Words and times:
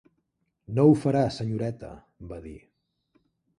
"No 0.79 0.85
ho 0.91 0.95
farà, 1.01 1.21
senyoreta", 1.37 1.93
va 2.35 2.43
dir. 2.49 2.57